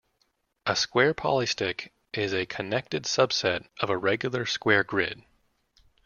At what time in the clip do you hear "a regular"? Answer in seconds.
3.91-4.47